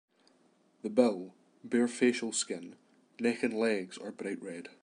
[0.81, 2.75] The bill, bare facial skin,
[3.19, 4.69] neck and legs are bright red.